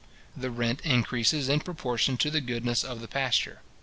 [0.35, 3.61] The rent increases in proportion to the goodness of the pasture.